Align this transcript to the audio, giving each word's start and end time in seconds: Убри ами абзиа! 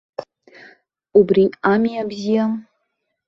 Убри 1.19 1.45
ами 1.71 1.91
абзиа! 2.01 2.45